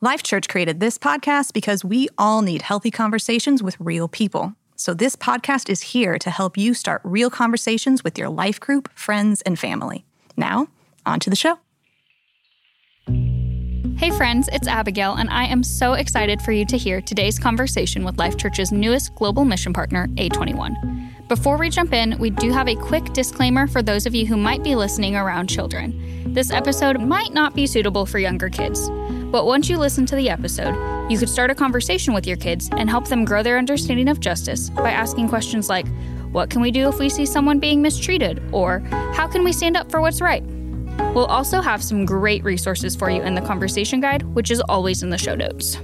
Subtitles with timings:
[0.00, 4.54] Life Church created this podcast because we all need healthy conversations with real people.
[4.76, 8.88] So, this podcast is here to help you start real conversations with your life group,
[8.96, 10.04] friends, and family.
[10.36, 10.68] Now,
[11.04, 11.58] on to the show.
[13.98, 18.04] Hey, friends, it's Abigail, and I am so excited for you to hear today's conversation
[18.04, 21.26] with Life Church's newest global mission partner, A21.
[21.26, 24.36] Before we jump in, we do have a quick disclaimer for those of you who
[24.36, 26.32] might be listening around children.
[26.32, 28.88] This episode might not be suitable for younger kids.
[29.32, 30.76] But once you listen to the episode,
[31.10, 34.20] you could start a conversation with your kids and help them grow their understanding of
[34.20, 35.88] justice by asking questions like,
[36.30, 38.40] What can we do if we see someone being mistreated?
[38.52, 38.78] Or,
[39.14, 40.44] How can we stand up for what's right?
[41.14, 45.02] We'll also have some great resources for you in the conversation guide, which is always
[45.02, 45.78] in the show notes.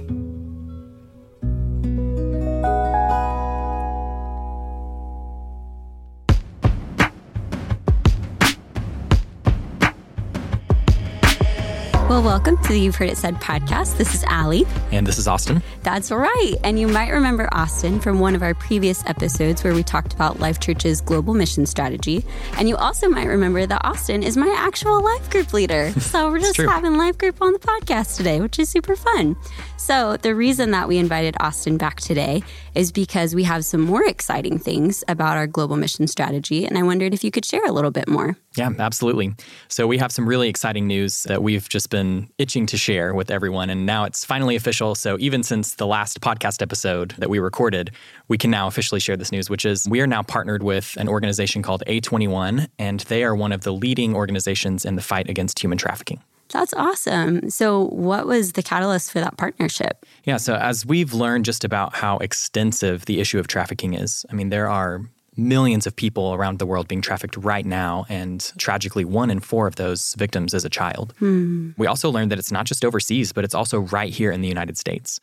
[12.15, 13.97] Well, welcome to the You've Heard It Said podcast.
[13.97, 14.65] This is Allie.
[14.93, 15.61] And this is Austin.
[15.83, 16.53] That's right.
[16.63, 20.39] And you might remember Austin from one of our previous episodes where we talked about
[20.39, 22.23] Life Church's global mission strategy.
[22.57, 25.91] And you also might remember that Austin is my actual life group leader.
[25.99, 29.35] So we're just having life group on the podcast today, which is super fun.
[29.75, 32.43] So the reason that we invited Austin back today
[32.75, 36.65] is because we have some more exciting things about our global mission strategy.
[36.65, 38.37] And I wondered if you could share a little bit more.
[38.55, 39.33] Yeah, absolutely.
[39.67, 43.29] So we have some really exciting news that we've just been itching to share with
[43.29, 43.69] everyone.
[43.69, 44.95] And now it's finally official.
[44.95, 47.91] So even since the last podcast episode that we recorded,
[48.27, 51.07] we can now officially share this news, which is we are now partnered with an
[51.07, 55.59] organization called A21, and they are one of the leading organizations in the fight against
[55.59, 56.21] human trafficking.
[56.49, 57.49] That's awesome.
[57.49, 60.05] So, what was the catalyst for that partnership?
[60.25, 64.35] Yeah, so as we've learned just about how extensive the issue of trafficking is, I
[64.35, 65.01] mean, there are
[65.37, 69.67] millions of people around the world being trafficked right now, and tragically, one in four
[69.67, 71.13] of those victims is a child.
[71.19, 71.71] Hmm.
[71.77, 74.47] We also learned that it's not just overseas, but it's also right here in the
[74.47, 75.19] United States.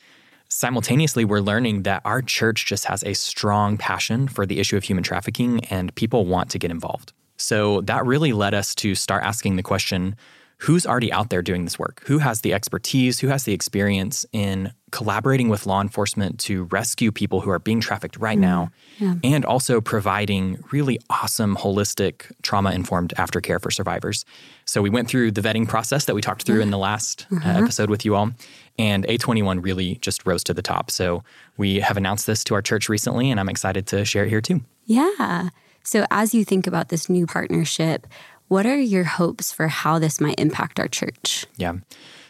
[0.48, 4.84] Simultaneously, we're learning that our church just has a strong passion for the issue of
[4.84, 7.12] human trafficking, and people want to get involved.
[7.38, 10.14] So that really led us to start asking the question
[10.62, 12.02] who's already out there doing this work?
[12.06, 13.18] Who has the expertise?
[13.18, 17.80] Who has the experience in collaborating with law enforcement to rescue people who are being
[17.80, 18.70] trafficked right mm, now?
[18.98, 19.14] Yeah.
[19.24, 24.24] And also providing really awesome, holistic, trauma informed aftercare for survivors.
[24.64, 26.62] So we went through the vetting process that we talked through yeah.
[26.62, 27.58] in the last uh, uh-huh.
[27.64, 28.30] episode with you all.
[28.78, 30.92] And A21 really just rose to the top.
[30.92, 31.24] So
[31.56, 34.40] we have announced this to our church recently, and I'm excited to share it here
[34.40, 34.60] too.
[34.84, 35.48] Yeah.
[35.84, 38.06] So, as you think about this new partnership,
[38.52, 41.46] what are your hopes for how this might impact our church?
[41.56, 41.72] Yeah.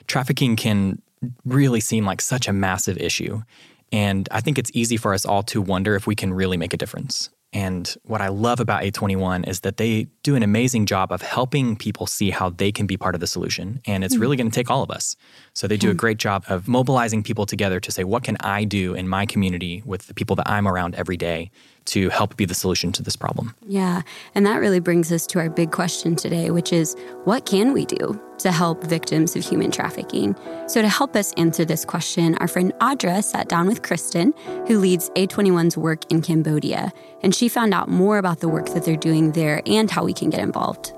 [0.07, 1.03] Trafficking can
[1.45, 3.43] really seem like such a massive issue.
[3.91, 6.73] And I think it's easy for us all to wonder if we can really make
[6.73, 7.29] a difference.
[7.53, 11.75] And what I love about A21 is that they do an amazing job of helping
[11.75, 13.81] people see how they can be part of the solution.
[13.85, 14.43] And it's really mm.
[14.43, 15.17] going to take all of us.
[15.55, 18.63] So they do a great job of mobilizing people together to say, what can I
[18.63, 21.51] do in my community with the people that I'm around every day
[21.87, 23.55] to help be the solution to this problem.
[23.67, 24.03] Yeah.
[24.35, 27.87] And that really brings us to our big question today, which is what can we
[27.87, 30.37] do to help victims of human trafficking?
[30.67, 34.35] So, to help us answer this question, our friend Audra sat down with Kristen,
[34.67, 38.85] who leads A21's work in Cambodia, and she found out more about the work that
[38.85, 40.93] they're doing there and how we can get involved.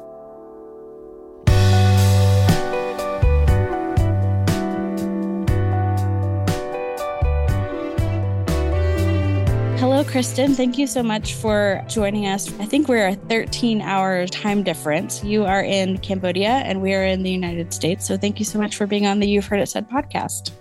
[9.78, 10.54] Hello, Kristen.
[10.54, 12.48] Thank you so much for joining us.
[12.60, 15.22] I think we're a 13 hour time difference.
[15.22, 18.06] You are in Cambodia and we are in the United States.
[18.06, 20.52] So thank you so much for being on the You've Heard It Said podcast.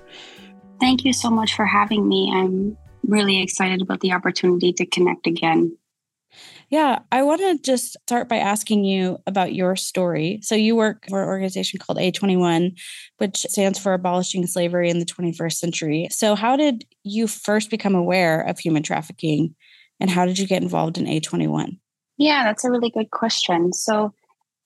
[0.80, 2.32] Thank you so much for having me.
[2.34, 2.76] I'm
[3.08, 5.78] really excited about the opportunity to connect again.
[6.70, 10.40] Yeah, I want to just start by asking you about your story.
[10.42, 12.80] So, you work for an organization called A21,
[13.18, 16.08] which stands for Abolishing Slavery in the 21st Century.
[16.12, 19.56] So, how did you first become aware of human trafficking
[20.00, 21.78] and how did you get involved in A21?
[22.18, 23.74] Yeah, that's a really good question.
[23.74, 24.14] So,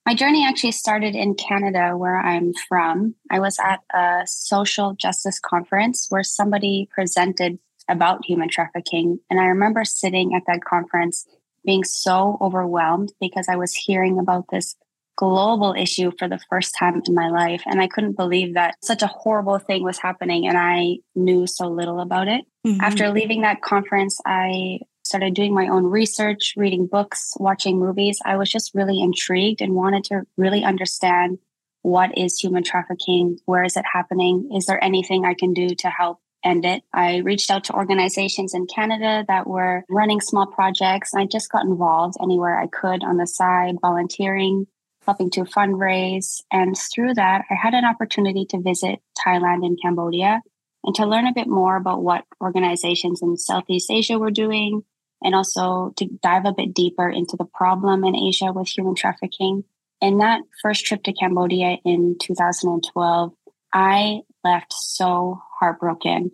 [0.05, 3.15] my journey actually started in Canada, where I'm from.
[3.29, 7.59] I was at a social justice conference where somebody presented
[7.89, 9.19] about human trafficking.
[9.29, 11.25] And I remember sitting at that conference
[11.67, 14.75] being so overwhelmed because I was hearing about this
[15.17, 17.61] global issue for the first time in my life.
[17.65, 21.67] And I couldn't believe that such a horrible thing was happening and I knew so
[21.67, 22.45] little about it.
[22.65, 22.81] Mm-hmm.
[22.81, 28.19] After leaving that conference, I started doing my own research, reading books, watching movies.
[28.23, 31.39] I was just really intrigued and wanted to really understand
[31.81, 33.39] what is human trafficking?
[33.45, 34.49] Where is it happening?
[34.53, 36.84] Is there anything I can do to help end it.
[36.94, 41.13] I reached out to organizations in Canada that were running small projects.
[41.13, 44.68] I just got involved anywhere I could on the side, volunteering.
[45.07, 46.42] helping to fundraise.
[46.51, 50.42] And through that, I had an opportunity to visit Thailand and Cambodia
[50.84, 54.84] and to learn a bit more about what organizations in Southeast Asia were doing,
[55.24, 59.63] and also to dive a bit deeper into the problem in Asia with human trafficking.
[60.01, 63.34] In that first trip to Cambodia in 2012,
[63.74, 66.31] I left so heartbroken.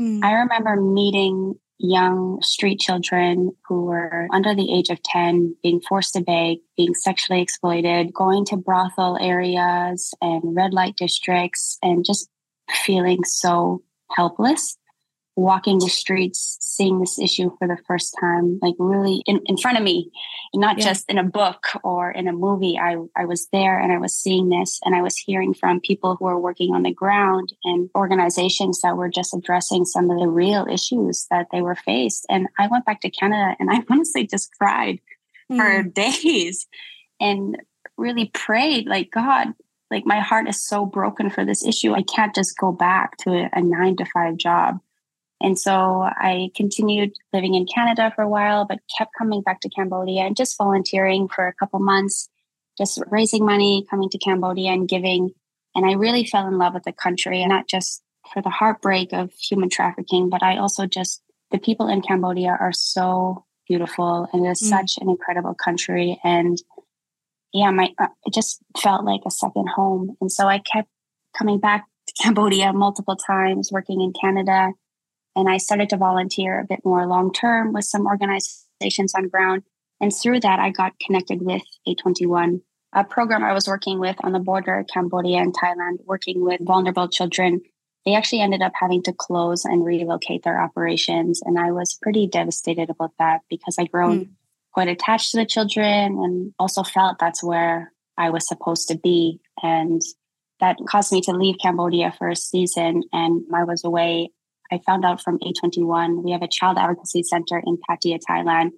[0.00, 0.24] Mm.
[0.24, 6.14] I remember meeting young street children who were under the age of 10 being forced
[6.14, 12.28] to beg, being sexually exploited, going to brothel areas and red light districts, and just
[12.84, 13.82] feeling so
[14.16, 14.76] helpless
[15.36, 19.76] walking the streets, seeing this issue for the first time, like really in, in front
[19.76, 20.10] of me,
[20.54, 20.84] not yeah.
[20.84, 22.78] just in a book or in a movie.
[22.78, 26.16] I, I was there and I was seeing this and I was hearing from people
[26.16, 30.28] who are working on the ground and organizations that were just addressing some of the
[30.28, 32.26] real issues that they were faced.
[32.28, 35.00] And I went back to Canada and I honestly just cried
[35.50, 35.56] mm.
[35.56, 36.66] for days
[37.20, 37.60] and
[37.96, 39.48] really prayed like, God,
[39.90, 41.92] like my heart is so broken for this issue.
[41.92, 44.80] I can't just go back to a, a nine to five job.
[45.44, 49.68] And so I continued living in Canada for a while, but kept coming back to
[49.68, 52.30] Cambodia and just volunteering for a couple months,
[52.78, 55.32] just raising money, coming to Cambodia and giving.
[55.74, 58.02] And I really fell in love with the country, and not just
[58.32, 61.20] for the heartbreak of human trafficking, but I also just,
[61.50, 64.70] the people in Cambodia are so beautiful and it is mm.
[64.70, 66.18] such an incredible country.
[66.24, 66.56] And
[67.52, 70.16] yeah, my, uh, it just felt like a second home.
[70.22, 70.88] And so I kept
[71.36, 74.72] coming back to Cambodia multiple times, working in Canada
[75.36, 79.62] and I started to volunteer a bit more long term with some organizations on ground.
[80.00, 82.60] And through that, I got connected with A21,
[82.92, 86.60] a program I was working with on the border of Cambodia and Thailand, working with
[86.64, 87.60] vulnerable children.
[88.04, 91.40] They actually ended up having to close and relocate their operations.
[91.44, 94.28] And I was pretty devastated about that because I'd grown mm.
[94.72, 99.40] quite attached to the children and also felt that's where I was supposed to be.
[99.62, 100.02] And
[100.60, 103.04] that caused me to leave Cambodia for a season.
[103.12, 104.30] And I was away
[104.72, 108.70] I found out from A21, we have a child advocacy center in Pattaya, Thailand,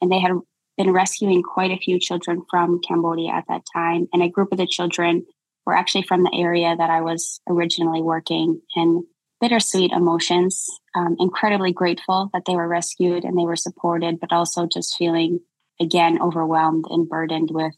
[0.00, 0.32] and they had
[0.76, 4.08] been rescuing quite a few children from Cambodia at that time.
[4.12, 5.26] And a group of the children
[5.66, 8.60] were actually from the area that I was originally working.
[8.74, 9.04] And
[9.40, 14.66] bittersweet emotions, um, incredibly grateful that they were rescued and they were supported, but also
[14.66, 15.40] just feeling
[15.80, 17.74] again overwhelmed and burdened with,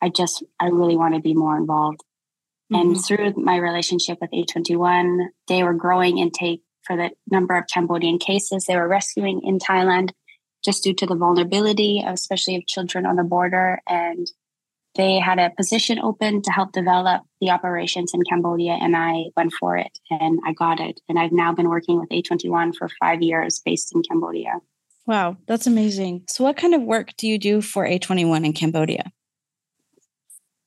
[0.00, 2.00] I just, I really want to be more involved.
[2.72, 2.90] Mm-hmm.
[2.90, 8.18] And through my relationship with A21, they were growing intake for the number of Cambodian
[8.18, 10.10] cases they were rescuing in Thailand,
[10.64, 13.80] just due to the vulnerability, especially of children on the border.
[13.88, 14.26] And
[14.94, 19.52] they had a position open to help develop the operations in Cambodia, and I went
[19.58, 21.00] for it and I got it.
[21.08, 24.60] And I've now been working with A21 for five years based in Cambodia.
[25.06, 26.24] Wow, that's amazing.
[26.28, 29.10] So, what kind of work do you do for A21 in Cambodia?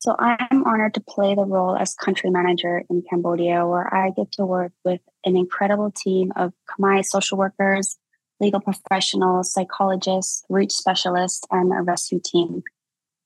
[0.05, 4.31] So I'm honored to play the role as country manager in Cambodia, where I get
[4.33, 7.97] to work with an incredible team of Khmer social workers,
[8.39, 12.61] legal professionals, psychologists, reach specialists, and a rescue team.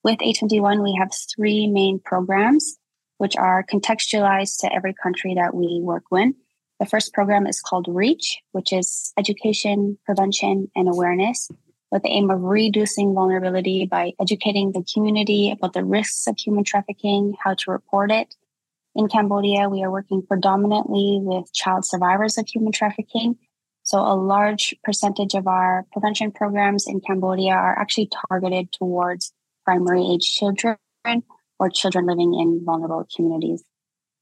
[0.06, 2.78] With A21, we have three main programs,
[3.18, 6.34] which are contextualized to every country that we work with.
[6.80, 11.50] The first program is called REACH, which is education, prevention, and awareness
[11.92, 16.64] with the aim of reducing vulnerability by educating the community about the risks of human
[16.64, 18.36] trafficking, how to report it.
[18.96, 23.38] In Cambodia, we are working predominantly with child survivors of human trafficking.
[23.84, 29.34] So, a large percentage of our prevention programs in Cambodia are actually targeted towards
[29.66, 30.78] primary age children
[31.60, 33.64] or children living in vulnerable communities.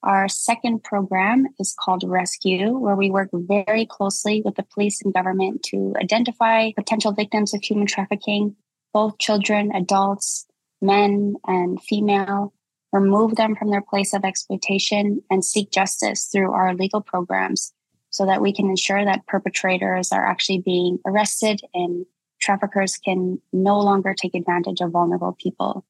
[0.03, 5.13] Our second program is called Rescue, where we work very closely with the police and
[5.13, 8.55] government to identify potential victims of human trafficking,
[8.93, 10.45] both children, adults,
[10.81, 12.53] men, and female,
[12.93, 17.73] remove them from their place of exploitation, and seek justice through our legal programs
[18.09, 22.05] so that we can ensure that perpetrators are actually being arrested and
[22.39, 25.85] traffickers can no longer take advantage of vulnerable people.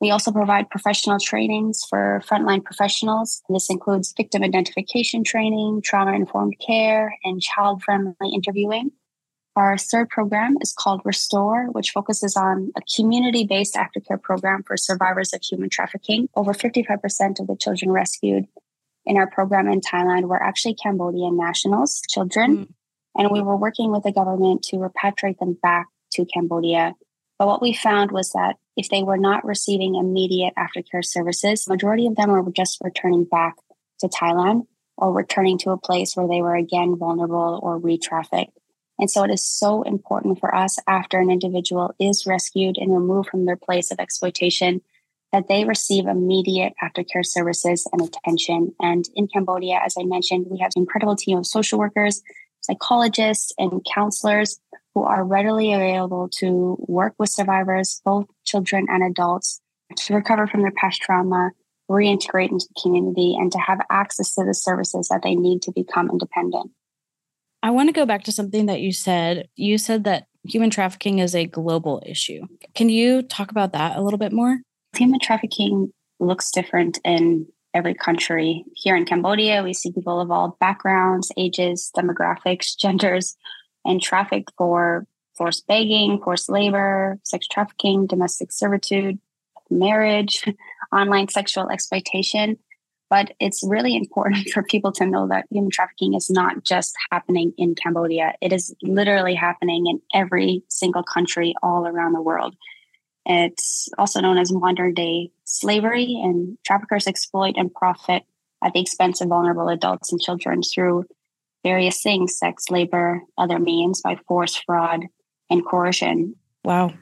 [0.00, 3.42] We also provide professional trainings for frontline professionals.
[3.48, 8.92] This includes victim identification training, trauma informed care, and child friendly interviewing.
[9.56, 14.76] Our third program is called Restore, which focuses on a community based aftercare program for
[14.76, 16.28] survivors of human trafficking.
[16.36, 18.46] Over 55% of the children rescued
[19.04, 22.56] in our program in Thailand were actually Cambodian nationals, children.
[22.56, 22.68] Mm.
[23.16, 26.94] And we were working with the government to repatriate them back to Cambodia.
[27.36, 32.06] But what we found was that if they were not receiving immediate aftercare services, majority
[32.06, 33.56] of them were just returning back
[33.98, 34.66] to Thailand
[34.96, 38.56] or returning to a place where they were again vulnerable or re-trafficked.
[39.00, 43.30] And so it is so important for us after an individual is rescued and removed
[43.30, 44.80] from their place of exploitation
[45.32, 48.74] that they receive immediate aftercare services and attention.
[48.80, 52.22] And in Cambodia, as I mentioned, we have an incredible team of social workers,
[52.60, 54.60] psychologists, and counselors
[54.94, 59.60] who are readily available to work with survivors, both children and adults,
[59.96, 61.50] to recover from their past trauma,
[61.90, 65.72] reintegrate into the community, and to have access to the services that they need to
[65.72, 66.70] become independent.
[67.62, 69.48] I want to go back to something that you said.
[69.56, 72.42] You said that human trafficking is a global issue.
[72.74, 74.60] Can you talk about that a little bit more?
[74.96, 78.64] Human trafficking looks different in every country.
[78.74, 83.36] Here in Cambodia, we see people of all backgrounds, ages, demographics, genders,
[83.84, 85.06] and trafficked for
[85.38, 89.18] forced begging, forced labor, sex trafficking, domestic servitude,
[89.70, 90.44] marriage,
[90.92, 92.58] online sexual exploitation.
[93.08, 97.54] But it's really important for people to know that human trafficking is not just happening
[97.56, 98.34] in Cambodia.
[98.42, 102.54] It is literally happening in every single country all around the world.
[103.24, 108.24] It's also known as modern day slavery, and traffickers exploit and profit
[108.64, 111.04] at the expense of vulnerable adults and children through
[111.62, 115.06] various things sex, labor, other means by force, fraud,
[115.50, 116.34] and coercion.
[116.64, 116.92] Wow.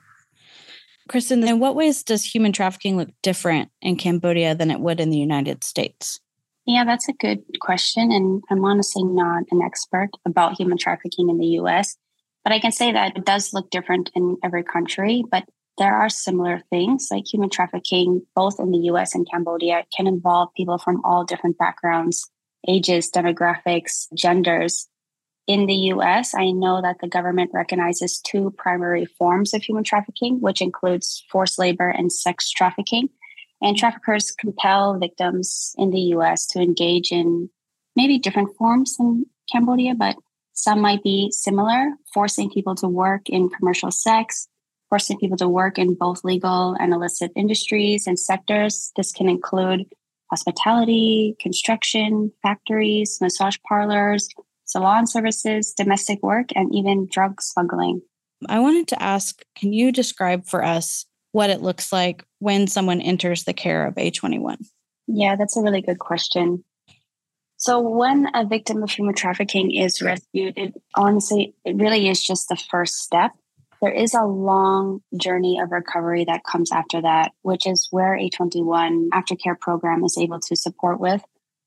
[1.09, 5.11] Kristen, in what ways does human trafficking look different in Cambodia than it would in
[5.11, 6.21] the United States?
[6.67, 8.11] Yeah, that's a good question.
[8.11, 11.97] And I'm honestly not an expert about human trafficking in the US,
[12.43, 15.23] but I can say that it does look different in every country.
[15.31, 15.45] But
[15.79, 20.49] there are similar things like human trafficking, both in the US and Cambodia, can involve
[20.57, 22.29] people from all different backgrounds,
[22.67, 24.89] ages, demographics, genders.
[25.47, 30.41] In the US, I know that the government recognizes two primary forms of human trafficking,
[30.41, 33.11] which includes forced labor and sex trafficking.
[33.63, 37.49] And traffickers compel victims in the US to engage in
[37.95, 40.17] maybe different forms in Cambodia, but
[40.53, 44.49] some might be similar, forcing people to work in commercial sex,
[44.89, 48.91] forcing people to work in both legal and illicit industries and sectors.
[48.97, 49.87] This can include
[50.29, 54.29] hospitality, construction, factories, massage parlors,
[54.67, 58.03] salon services, domestic work, and even drug smuggling.
[58.49, 63.01] I wanted to ask can you describe for us what it looks like when someone
[63.01, 64.67] enters the care of A21?
[65.07, 66.65] Yeah, that's a really good question.
[67.57, 72.49] So, when a victim of human trafficking is rescued, it honestly, it really is just
[72.49, 73.33] the first step
[73.83, 79.09] there is a long journey of recovery that comes after that, which is where A21
[79.11, 81.23] aftercare program is able to support with.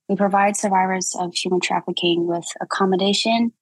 [0.09, 3.53] We provide survivors of human trafficking with accommodation.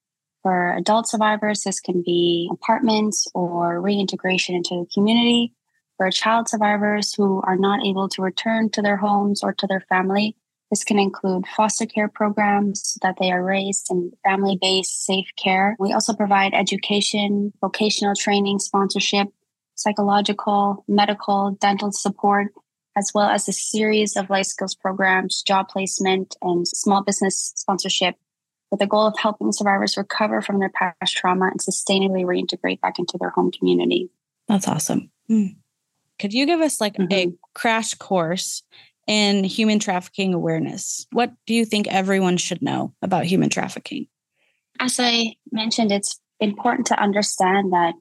[0.43, 5.53] For adult survivors, this can be apartments or reintegration into the community.
[5.97, 9.81] For child survivors who are not able to return to their homes or to their
[9.89, 10.37] family,
[10.69, 15.75] this can include foster care programs that they are raised in family based safe care.
[15.79, 19.27] We also provide education, vocational training, sponsorship,
[19.75, 22.53] psychological, medical, dental support,
[22.97, 28.15] as well as a series of life skills programs, job placement, and small business sponsorship
[28.71, 32.99] with the goal of helping survivors recover from their past trauma and sustainably reintegrate back
[32.99, 34.09] into their home community.
[34.47, 35.11] That's awesome.
[35.29, 35.55] Mm.
[36.19, 37.13] Could you give us like mm-hmm.
[37.13, 38.63] a crash course
[39.07, 41.07] in human trafficking awareness.
[41.11, 44.07] What do you think everyone should know about human trafficking?
[44.79, 47.93] As I mentioned, it's important to understand that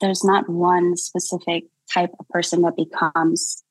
[0.00, 3.62] there's not one specific type of person that becomes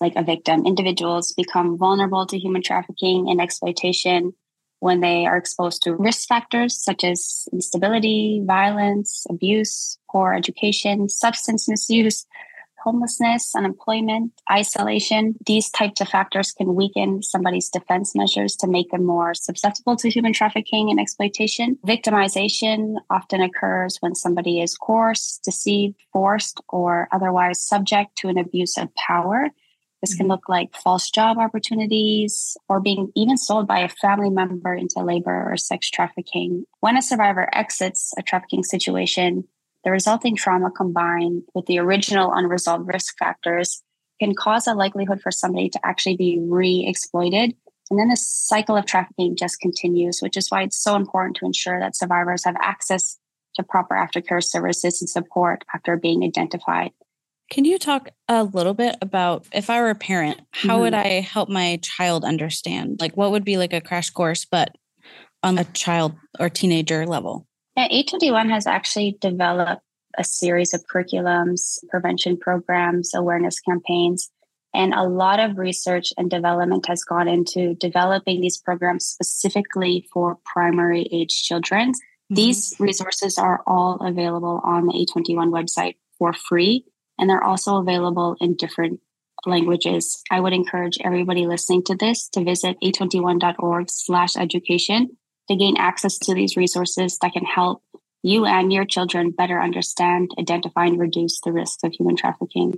[0.00, 0.66] like a victim.
[0.66, 4.32] Individuals become vulnerable to human trafficking and exploitation
[4.80, 11.68] when they are exposed to risk factors such as instability, violence, abuse, poor education, substance
[11.68, 12.26] misuse,
[12.84, 15.34] homelessness, unemployment, isolation.
[15.44, 20.08] These types of factors can weaken somebody's defense measures to make them more susceptible to
[20.08, 21.76] human trafficking and exploitation.
[21.86, 28.78] Victimization often occurs when somebody is coerced, deceived, forced, or otherwise subject to an abuse
[28.78, 29.50] of power.
[30.00, 30.32] This can mm-hmm.
[30.32, 35.50] look like false job opportunities or being even sold by a family member into labor
[35.50, 36.64] or sex trafficking.
[36.80, 39.44] When a survivor exits a trafficking situation,
[39.84, 43.82] the resulting trauma combined with the original unresolved risk factors
[44.20, 47.54] can cause a likelihood for somebody to actually be re exploited.
[47.90, 51.46] And then the cycle of trafficking just continues, which is why it's so important to
[51.46, 53.18] ensure that survivors have access
[53.54, 56.90] to proper aftercare services and support after being identified.
[57.50, 60.82] Can you talk a little bit about if I were a parent, how mm-hmm.
[60.82, 62.98] would I help my child understand?
[63.00, 64.76] Like, what would be like a crash course, but
[65.42, 67.46] on a child or teenager level?
[67.76, 69.82] Yeah, A21 has actually developed
[70.18, 74.30] a series of curriculums, prevention programs, awareness campaigns,
[74.74, 80.38] and a lot of research and development has gone into developing these programs specifically for
[80.44, 81.92] primary age children.
[81.92, 82.34] Mm-hmm.
[82.34, 86.84] These resources are all available on the A21 website for free,
[87.18, 89.00] and they're also available in different
[89.46, 90.22] languages.
[90.30, 95.16] I would encourage everybody listening to this to visit a21.org slash education
[95.48, 97.82] to gain access to these resources that can help
[98.22, 102.74] you and your children better understand, identify, and reduce the risks of human trafficking.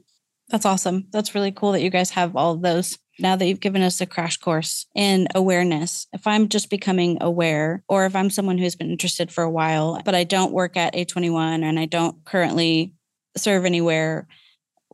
[0.51, 1.07] That's awesome.
[1.13, 2.99] That's really cool that you guys have all of those.
[3.19, 7.85] Now that you've given us a crash course in awareness, if I'm just becoming aware,
[7.89, 10.95] or if I'm someone who's been interested for a while, but I don't work at
[10.95, 12.95] A21 and I don't currently
[13.37, 14.27] serve anywhere,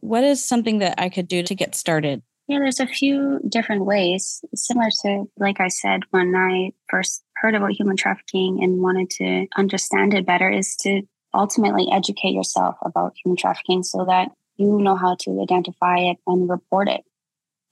[0.00, 2.22] what is something that I could do to get started?
[2.48, 4.44] Yeah, there's a few different ways.
[4.54, 9.46] Similar to, like I said, when I first heard about human trafficking and wanted to
[9.56, 11.02] understand it better, is to
[11.34, 16.48] ultimately educate yourself about human trafficking so that you know how to identify it and
[16.48, 17.02] report it.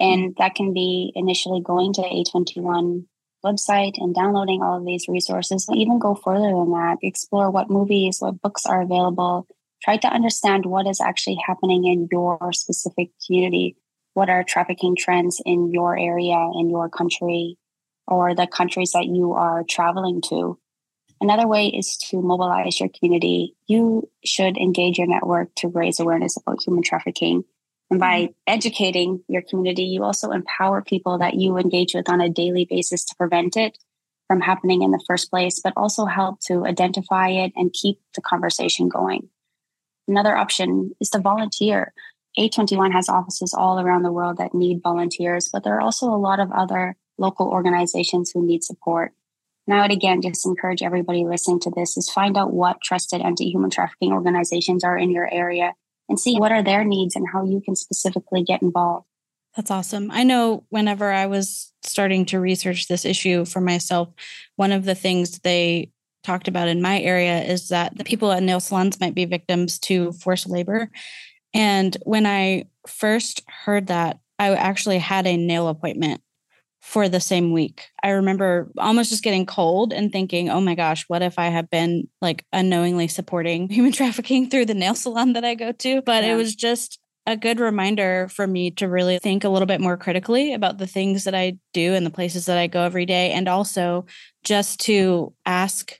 [0.00, 0.42] And mm-hmm.
[0.42, 3.04] that can be initially going to A21
[3.44, 8.18] website and downloading all of these resources, even go further than that, explore what movies,
[8.20, 9.46] what books are available,
[9.84, 13.76] try to understand what is actually happening in your specific community.
[14.14, 17.58] What are trafficking trends in your area, in your country,
[18.06, 20.58] or the countries that you are traveling to?
[21.20, 23.56] Another way is to mobilize your community.
[23.66, 27.44] You should engage your network to raise awareness about human trafficking.
[27.90, 28.32] And by mm-hmm.
[28.46, 33.04] educating your community, you also empower people that you engage with on a daily basis
[33.04, 33.78] to prevent it
[34.28, 38.22] from happening in the first place, but also help to identify it and keep the
[38.22, 39.28] conversation going.
[40.06, 41.92] Another option is to volunteer.
[42.38, 46.16] A21 has offices all around the world that need volunteers, but there are also a
[46.16, 49.12] lot of other local organizations who need support.
[49.66, 53.22] And I would again just encourage everybody listening to this is find out what trusted
[53.22, 55.74] anti-human trafficking organizations are in your area
[56.08, 59.06] and see what are their needs and how you can specifically get involved.
[59.56, 60.10] That's awesome.
[60.10, 64.08] I know whenever I was starting to research this issue for myself,
[64.56, 65.92] one of the things they
[66.24, 69.78] talked about in my area is that the people at nail salons might be victims
[69.80, 70.90] to forced labor.
[71.52, 76.20] And when I first heard that, I actually had a nail appointment
[76.84, 77.88] for the same week.
[78.02, 81.70] I remember almost just getting cold and thinking, oh my gosh, what if I have
[81.70, 86.02] been like unknowingly supporting human trafficking through the nail salon that I go to?
[86.02, 86.32] But yeah.
[86.32, 89.96] it was just a good reminder for me to really think a little bit more
[89.96, 93.32] critically about the things that I do and the places that I go every day.
[93.32, 94.04] And also
[94.42, 95.98] just to ask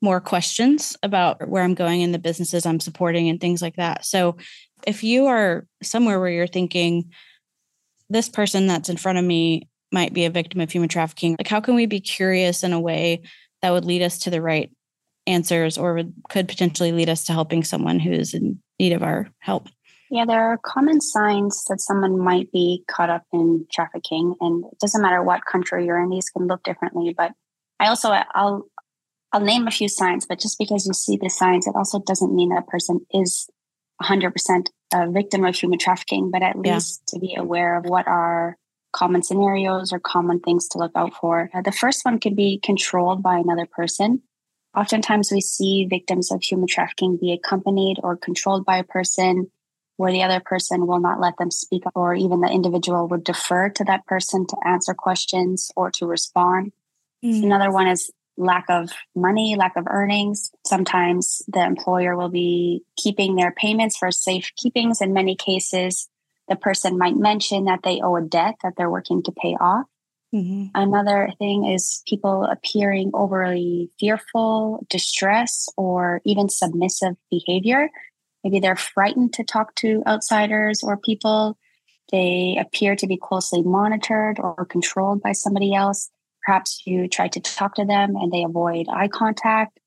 [0.00, 4.04] more questions about where I'm going in the businesses I'm supporting and things like that.
[4.04, 4.36] So
[4.86, 7.10] if you are somewhere where you're thinking,
[8.08, 11.48] this person that's in front of me might be a victim of human trafficking, like
[11.48, 13.22] how can we be curious in a way
[13.62, 14.70] that would lead us to the right
[15.26, 19.02] answers or would, could potentially lead us to helping someone who is in need of
[19.02, 19.68] our help?
[20.10, 24.78] Yeah, there are common signs that someone might be caught up in trafficking, and it
[24.78, 27.14] doesn't matter what country you're in; these can look differently.
[27.14, 27.32] But
[27.78, 28.66] I also I'll
[29.32, 32.34] I'll name a few signs, but just because you see the signs, it also doesn't
[32.34, 33.48] mean that a person is
[34.02, 36.74] 100% a victim of human trafficking, but at yeah.
[36.74, 38.56] least to be aware of what are
[38.92, 41.50] common scenarios or common things to look out for.
[41.52, 44.22] Uh, the first one could be controlled by another person.
[44.74, 49.50] Oftentimes, we see victims of human trafficking be accompanied or controlled by a person
[49.96, 53.68] where the other person will not let them speak, or even the individual would defer
[53.68, 56.72] to that person to answer questions or to respond.
[57.24, 57.42] Mm.
[57.42, 60.50] Another one is lack of money, lack of earnings.
[60.64, 65.00] Sometimes the employer will be keeping their payments for safe keepings.
[65.00, 66.08] In many cases,
[66.48, 69.86] the person might mention that they owe a debt that they're working to pay off.
[70.34, 70.66] Mm-hmm.
[70.74, 77.88] Another thing is people appearing overly fearful, distress, or even submissive behavior.
[78.44, 81.58] Maybe they're frightened to talk to outsiders or people.
[82.12, 86.10] They appear to be closely monitored or controlled by somebody else.
[86.48, 89.78] Perhaps you try to talk to them and they avoid eye contact.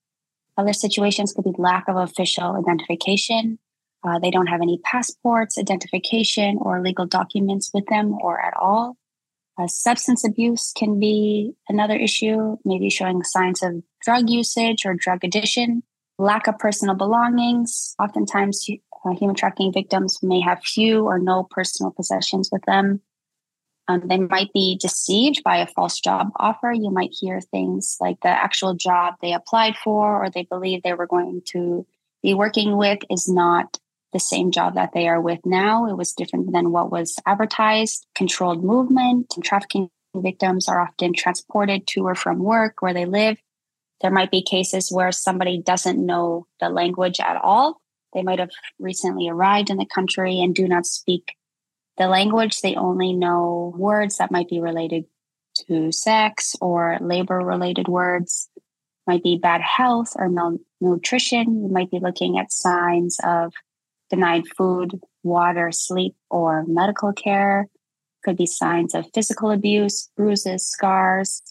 [0.60, 3.58] Other situations could be lack of official identification.
[4.04, 8.95] Uh, they don't have any passports, identification, or legal documents with them or at all.
[9.58, 15.24] Uh, substance abuse can be another issue, maybe showing signs of drug usage or drug
[15.24, 15.82] addiction.
[16.19, 17.95] Lack of personal belongings.
[17.97, 18.67] Oftentimes,
[19.04, 23.02] uh, human trafficking victims may have few or no personal possessions with them.
[23.91, 26.71] Um, they might be deceived by a false job offer.
[26.71, 30.93] You might hear things like the actual job they applied for or they believe they
[30.93, 31.86] were going to
[32.23, 33.80] be working with is not
[34.13, 35.88] the same job that they are with now.
[35.88, 38.06] It was different than what was advertised.
[38.15, 43.38] Controlled movement and trafficking victims are often transported to or from work where they live.
[44.01, 47.80] There might be cases where somebody doesn't know the language at all.
[48.13, 48.49] They might have
[48.80, 51.36] recently arrived in the country and do not speak
[52.02, 55.06] the language, they only know words that might be related
[55.68, 58.50] to sex or labor related words,
[59.06, 61.62] might be bad health or malnutrition.
[61.62, 63.54] You might be looking at signs of
[64.10, 67.68] denied food water, sleep, or medical care.
[68.24, 71.44] Could be signs of physical abuse, bruises, scars.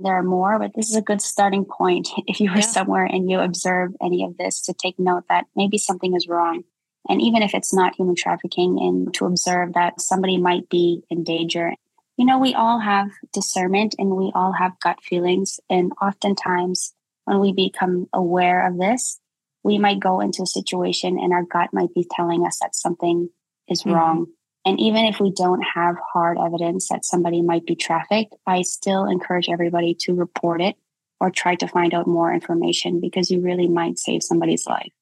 [0.00, 2.08] There are more, but this is a good starting point.
[2.26, 2.76] If you were yeah.
[2.76, 6.64] somewhere and you observe any of this, to take note that maybe something is wrong.
[7.08, 11.24] And even if it's not human trafficking, and to observe that somebody might be in
[11.24, 11.72] danger.
[12.16, 15.60] You know, we all have discernment and we all have gut feelings.
[15.70, 16.92] And oftentimes,
[17.24, 19.20] when we become aware of this,
[19.62, 23.28] we might go into a situation and our gut might be telling us that something
[23.68, 23.92] is mm-hmm.
[23.92, 24.26] wrong.
[24.64, 29.06] And even if we don't have hard evidence that somebody might be trafficked, I still
[29.06, 30.76] encourage everybody to report it
[31.20, 34.92] or try to find out more information because you really might save somebody's life.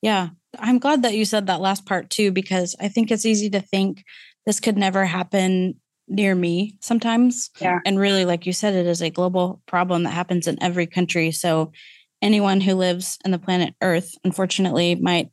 [0.00, 0.30] Yeah.
[0.58, 3.60] I'm glad that you said that last part too, because I think it's easy to
[3.60, 4.04] think
[4.46, 7.50] this could never happen near me sometimes.
[7.60, 7.80] Yeah.
[7.86, 11.30] And really, like you said, it is a global problem that happens in every country.
[11.30, 11.72] So
[12.20, 15.30] anyone who lives in the planet Earth, unfortunately, might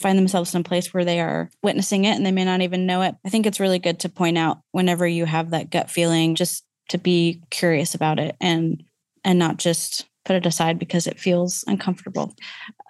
[0.00, 2.86] find themselves in a place where they are witnessing it and they may not even
[2.86, 3.14] know it.
[3.24, 6.64] I think it's really good to point out whenever you have that gut feeling, just
[6.90, 8.82] to be curious about it and
[9.24, 12.34] and not just put it aside because it feels uncomfortable.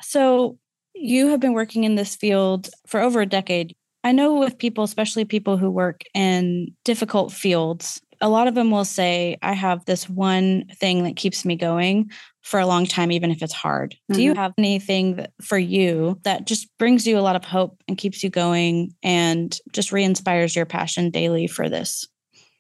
[0.02, 0.58] So
[1.00, 3.74] you have been working in this field for over a decade.
[4.04, 8.70] I know with people, especially people who work in difficult fields, a lot of them
[8.70, 12.10] will say, I have this one thing that keeps me going
[12.42, 13.92] for a long time, even if it's hard.
[13.92, 14.14] Mm-hmm.
[14.14, 14.40] Do you mm-hmm.
[14.40, 18.22] have anything that, for you that just brings you a lot of hope and keeps
[18.22, 22.06] you going and just re inspires your passion daily for this?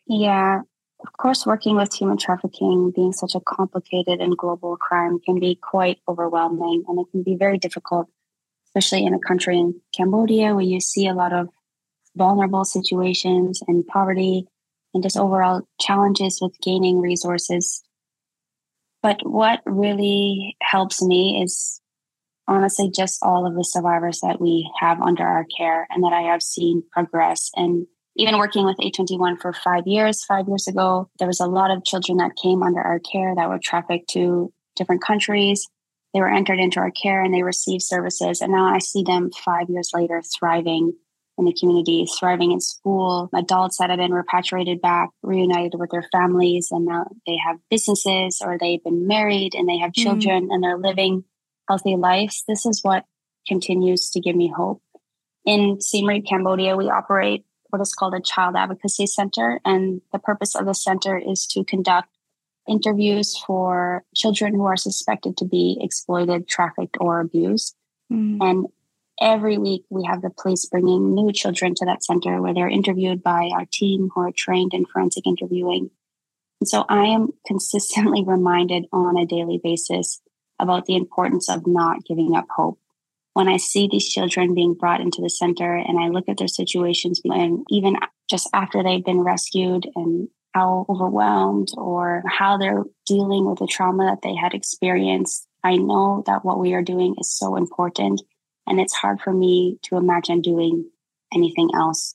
[0.06, 0.60] Yeah.
[1.00, 5.54] Of course, working with human trafficking being such a complicated and global crime can be
[5.54, 8.08] quite overwhelming and it can be very difficult,
[8.68, 11.48] especially in a country in Cambodia where you see a lot of
[12.16, 14.46] vulnerable situations and poverty
[14.94, 17.82] and just overall challenges with gaining resources.
[19.02, 21.80] But what really helps me is
[22.46, 26.22] honestly just all of the survivors that we have under our care and that I
[26.22, 27.50] have seen progress.
[27.54, 31.70] And even working with A21 for five years, five years ago, there was a lot
[31.70, 35.68] of children that came under our care that were trafficked to different countries.
[36.14, 38.40] They were entered into our care and they received services.
[38.40, 40.94] And now I see them five years later thriving
[41.36, 46.06] in the community, thriving in school, adults that have been repatriated back, reunited with their
[46.10, 50.02] families, and now they have businesses or they've been married and they have mm-hmm.
[50.02, 50.50] children mm-hmm.
[50.50, 51.24] and they're living
[51.68, 52.42] healthy lives.
[52.48, 53.04] This is what
[53.46, 54.82] continues to give me hope.
[55.44, 59.60] In Siem Reap, Cambodia, we operate what is called a child advocacy center.
[59.64, 62.08] And the purpose of the center is to conduct
[62.68, 67.74] interviews for children who are suspected to be exploited, trafficked, or abused.
[68.12, 68.42] Mm-hmm.
[68.42, 68.66] And
[69.20, 73.22] every week we have the police bringing new children to that center where they're interviewed
[73.22, 75.90] by our team who are trained in forensic interviewing.
[76.60, 80.20] And so I am consistently reminded on a daily basis
[80.58, 82.78] about the importance of not giving up hope.
[83.34, 86.48] When I see these children being brought into the center and I look at their
[86.48, 87.96] situations and even
[88.28, 94.06] just after they've been rescued and how overwhelmed or how they're dealing with the trauma
[94.06, 98.22] that they had experienced, I know that what we are doing is so important
[98.66, 100.90] and it's hard for me to imagine doing
[101.32, 102.14] anything else.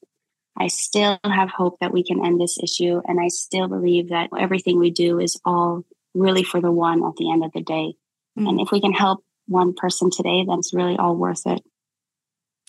[0.57, 3.01] I still have hope that we can end this issue.
[3.07, 7.15] And I still believe that everything we do is all really for the one at
[7.15, 7.95] the end of the day.
[8.37, 8.49] Mm.
[8.49, 11.61] And if we can help one person today, then it's really all worth it.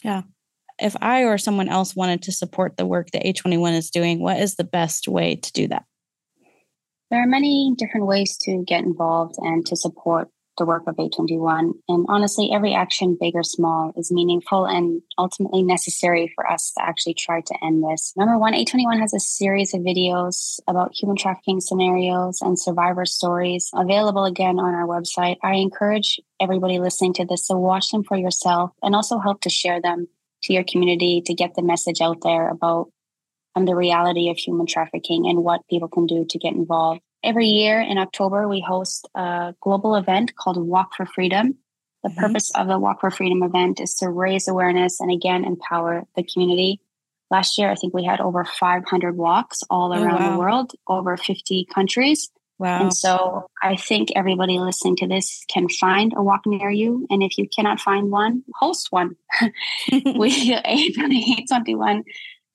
[0.02, 0.22] Yeah.
[0.80, 4.38] If I or someone else wanted to support the work that A21 is doing, what
[4.38, 5.84] is the best way to do that?
[7.10, 11.72] There are many different ways to get involved and to support the work of A21.
[11.88, 16.84] And honestly, every action, big or small, is meaningful and ultimately necessary for us to
[16.84, 18.12] actually try to end this.
[18.16, 23.70] Number one, A21 has a series of videos about human trafficking scenarios and survivor stories
[23.74, 25.36] available again on our website.
[25.42, 29.50] I encourage everybody listening to this to watch them for yourself and also help to
[29.50, 30.08] share them
[30.44, 32.90] to your community to get the message out there about
[33.54, 37.00] um, the reality of human trafficking and what people can do to get involved.
[37.22, 41.56] Every year in October, we host a global event called Walk for Freedom.
[42.02, 42.20] The mm-hmm.
[42.20, 46.24] purpose of the Walk for Freedom event is to raise awareness and again empower the
[46.24, 46.80] community.
[47.30, 50.32] Last year, I think we had over 500 walks all oh, around oh, wow.
[50.32, 52.30] the world, over 50 countries.
[52.58, 52.82] Wow.
[52.82, 57.06] And so I think everybody listening to this can find a walk near you.
[57.10, 59.16] And if you cannot find one, host one.
[59.90, 62.02] we, A21,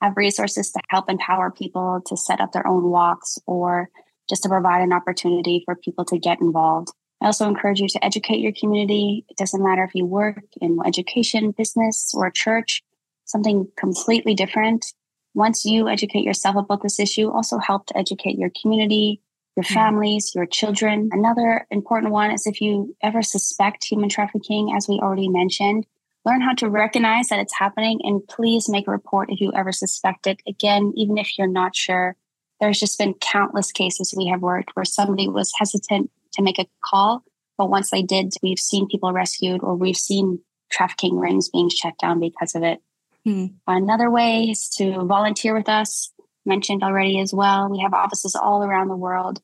[0.01, 3.89] have resources to help empower people to set up their own walks or
[4.29, 6.89] just to provide an opportunity for people to get involved.
[7.21, 9.25] I also encourage you to educate your community.
[9.27, 12.81] It doesn't matter if you work in education, business, or church,
[13.25, 14.85] something completely different.
[15.33, 19.21] Once you educate yourself about this issue, also help to educate your community,
[19.59, 19.73] your mm-hmm.
[19.73, 21.09] families, your children.
[21.11, 25.85] Another important one is if you ever suspect human trafficking, as we already mentioned,
[26.25, 29.71] Learn how to recognize that it's happening and please make a report if you ever
[29.71, 30.41] suspect it.
[30.47, 32.15] Again, even if you're not sure,
[32.59, 36.67] there's just been countless cases we have worked where somebody was hesitant to make a
[36.83, 37.23] call,
[37.57, 41.97] but once they did, we've seen people rescued or we've seen trafficking rings being shut
[41.97, 42.79] down because of it.
[43.25, 43.45] Hmm.
[43.65, 46.11] Another way is to volunteer with us,
[46.45, 47.69] mentioned already as well.
[47.69, 49.41] We have offices all around the world,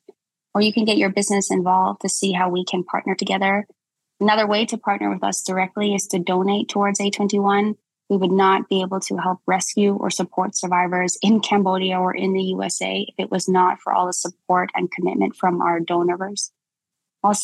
[0.56, 3.66] or you can get your business involved to see how we can partner together.
[4.18, 7.74] Another way to partner with us directly is to donate towards A21.
[8.08, 12.32] We would not be able to help rescue or support survivors in Cambodia or in
[12.32, 16.52] the USA if it was not for all the support and commitment from our donors.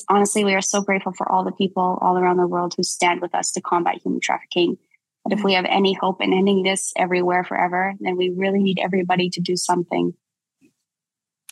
[0.08, 3.20] Honestly, we are so grateful for all the people all around the world who stand
[3.20, 4.78] with us to combat human trafficking.
[5.22, 5.46] But if mm-hmm.
[5.48, 9.40] we have any hope in ending this everywhere forever, then we really need everybody to
[9.42, 10.14] do something.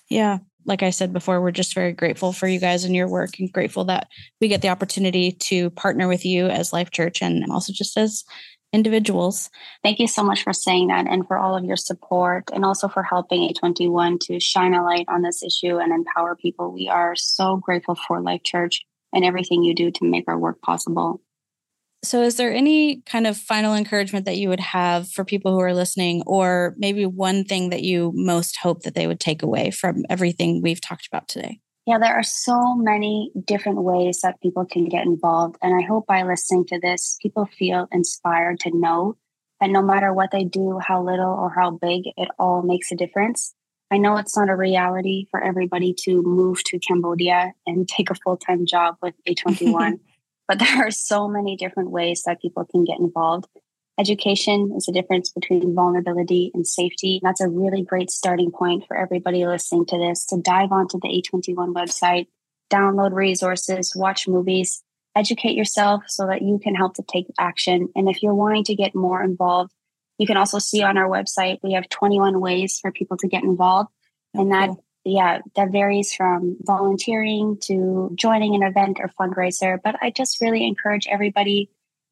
[0.09, 0.39] Yeah.
[0.65, 3.53] Like I said before, we're just very grateful for you guys and your work and
[3.53, 4.09] grateful that
[4.41, 8.25] we get the opportunity to partner with you as Life Church and also just as
[8.73, 9.51] individuals.
[9.83, 12.89] Thank you so much for saying that and for all of your support and also
[12.89, 16.73] for helping A21 to shine a light on this issue and empower people.
[16.73, 20.63] We are so grateful for Life Church and everything you do to make our work
[20.63, 21.21] possible.
[22.03, 25.61] So, is there any kind of final encouragement that you would have for people who
[25.61, 29.71] are listening, or maybe one thing that you most hope that they would take away
[29.71, 31.61] from everything we've talked about today?
[31.87, 35.57] Yeah, there are so many different ways that people can get involved.
[35.63, 39.17] And I hope by listening to this, people feel inspired to know
[39.61, 42.97] that no matter what they do, how little or how big, it all makes a
[42.97, 43.55] difference.
[43.91, 48.15] I know it's not a reality for everybody to move to Cambodia and take a
[48.15, 49.99] full time job with A21,
[50.51, 53.47] but there are so many different ways that people can get involved.
[53.99, 57.21] Education is the difference between vulnerability and safety.
[57.23, 61.09] That's a really great starting point for everybody listening to this to dive onto the
[61.09, 62.27] A21 website,
[62.73, 64.83] download resources, watch movies,
[65.15, 67.89] educate yourself so that you can help to take action.
[67.95, 69.73] And if you're wanting to get more involved,
[70.19, 73.45] you can also see on our website, we have 21 ways for people to get
[73.45, 73.91] involved.
[74.35, 74.71] And that,
[75.05, 79.79] yeah, that varies from volunteering to joining an event or fundraiser.
[79.83, 81.71] But I just really encourage everybody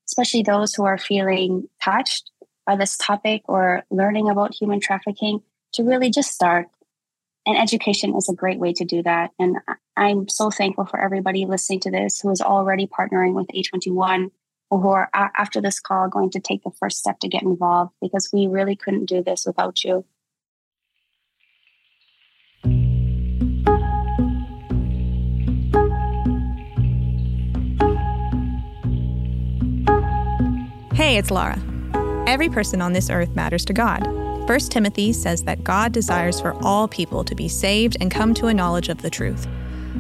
[0.09, 2.31] especially those who are feeling touched
[2.67, 5.41] by this topic or learning about human trafficking,
[5.73, 6.67] to really just start.
[7.47, 9.31] And education is a great way to do that.
[9.39, 9.57] And
[9.97, 14.31] I'm so thankful for everybody listening to this who is already partnering with A21
[14.71, 17.93] or who are after this call going to take the first step to get involved
[18.03, 20.05] because we really couldn't do this without you.
[31.09, 31.59] Hey, it's Laura.
[32.27, 34.07] Every person on this earth matters to God.
[34.47, 38.49] 1 Timothy says that God desires for all people to be saved and come to
[38.49, 39.47] a knowledge of the truth.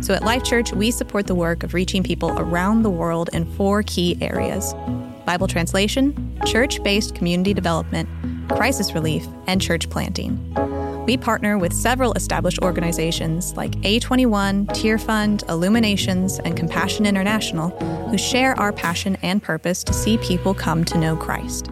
[0.02, 3.50] So at Life Church, we support the work of reaching people around the world in
[3.54, 4.74] four key areas
[5.24, 8.06] Bible translation, church based community development,
[8.50, 10.36] crisis relief, and church planting.
[11.06, 17.70] We partner with several established organizations like A21, Tearfund, Illuminations, and Compassion International,
[18.10, 21.70] who share our passion and purpose to see people come to know Christ.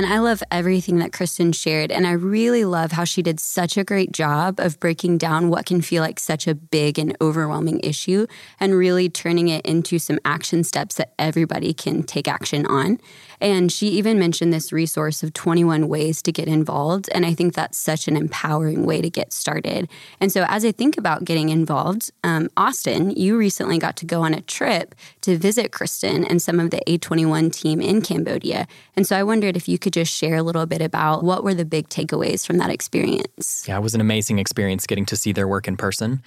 [0.05, 1.91] Man, I love everything that Kristen shared.
[1.91, 5.65] And I really love how she did such a great job of breaking down what
[5.65, 8.27] can feel like such a big and overwhelming issue
[8.61, 12.99] and really turning it into some action steps that everybody can take action on.
[13.41, 17.09] And she even mentioned this resource of 21 ways to get involved.
[17.15, 19.89] And I think that's such an empowering way to get started.
[20.21, 24.23] And so, as I think about getting involved, um, Austin, you recently got to go
[24.23, 28.67] on a trip to visit Kristen and some of the A21 team in Cambodia.
[28.97, 31.55] And so, I wondered if you could just share a little bit about what were
[31.55, 33.65] the big takeaways from that experience.
[33.67, 36.23] Yeah, it was an amazing experience getting to see their work in person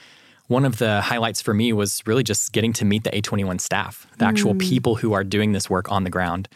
[0.48, 4.08] one of the highlights for me was really just getting to meet the A21 staff,
[4.18, 4.60] the actual mm.
[4.60, 6.48] people who are doing this work on the ground.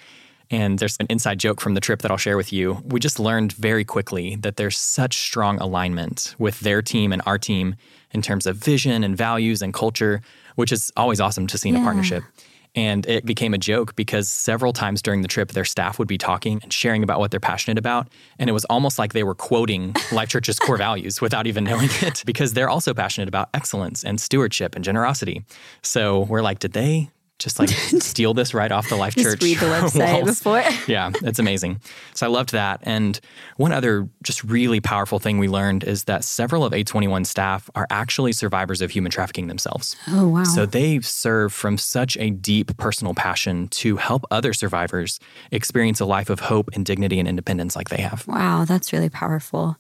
[0.50, 2.82] And there's an inside joke from the trip that I'll share with you.
[2.86, 7.38] We just learned very quickly that there's such strong alignment with their team and our
[7.38, 7.76] team
[8.12, 10.22] in terms of vision and values and culture,
[10.56, 11.82] which is always awesome to see in yeah.
[11.82, 12.24] a partnership.
[12.74, 16.18] And it became a joke because several times during the trip, their staff would be
[16.18, 18.08] talking and sharing about what they're passionate about.
[18.40, 21.90] And it was almost like they were quoting Life Church's core values without even knowing
[22.02, 25.44] it because they're also passionate about excellence and stewardship and generosity.
[25.82, 27.10] So we're like, did they
[27.42, 29.44] just like steal this right off the Life just Church.
[29.44, 30.40] read the website walls.
[30.40, 30.64] before.
[30.88, 31.82] yeah, it's amazing.
[32.14, 32.80] So I loved that.
[32.84, 33.20] And
[33.58, 37.88] one other just really powerful thing we learned is that several of A21 staff are
[37.90, 39.96] actually survivors of human trafficking themselves.
[40.10, 40.44] Oh, wow.
[40.44, 45.20] So they serve from such a deep personal passion to help other survivors
[45.52, 48.28] experience a life of hope and dignity and independence like they have.
[48.28, 49.78] Wow, that's really powerful.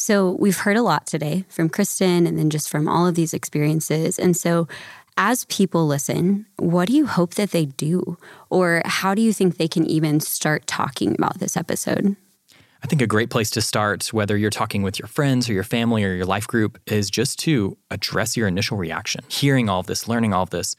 [0.00, 3.34] So, we've heard a lot today from Kristen and then just from all of these
[3.34, 4.16] experiences.
[4.16, 4.68] And so,
[5.18, 8.16] as people listen, what do you hope that they do?
[8.48, 12.16] Or how do you think they can even start talking about this episode?
[12.82, 15.64] I think a great place to start, whether you're talking with your friends or your
[15.64, 19.24] family or your life group, is just to address your initial reaction.
[19.28, 20.76] Hearing all of this, learning all of this,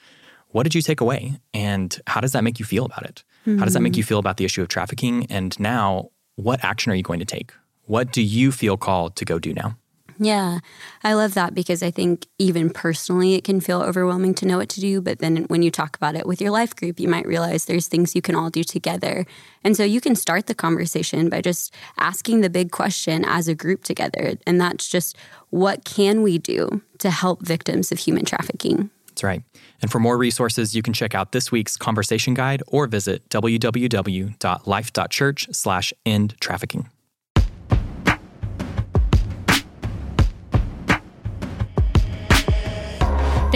[0.47, 1.41] what did you take away?
[1.54, 3.23] And how does that make you feel about it?
[3.45, 3.60] Mm-hmm.
[3.60, 5.28] How does that make you feel about the issue of trafficking?
[5.30, 7.52] And now, what action are you going to take?
[7.84, 9.78] What do you feel called to go do now?
[10.21, 10.60] Yeah,
[11.01, 14.67] I love that because I think even personally, it can feel overwhelming to know what
[14.69, 14.99] to do.
[14.99, 17.88] But then when you talk about it with your life group, you might realize there's
[17.88, 19.25] things you can all do together.
[19.63, 23.55] And so you can start the conversation by just asking the big question as a
[23.55, 24.34] group together.
[24.45, 25.15] And that's just
[25.51, 28.89] what can we do to help victims of human trafficking?
[29.08, 29.41] That's right.
[29.82, 35.47] And for more resources, you can check out this week's conversation guide or visit www.life.church
[35.51, 36.89] slash end trafficking.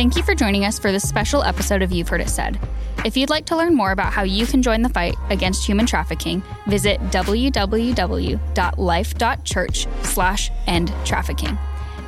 [0.04, 2.60] Thank you for joining us for this special episode of You've Heard It Said.
[3.06, 5.86] If you'd like to learn more about how you can join the fight against human
[5.86, 11.58] trafficking, visit www.life.church slash end trafficking.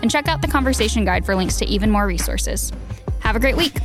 [0.02, 2.74] And check out the conversation guide for links to even more resources.
[3.22, 3.80] Have a great week.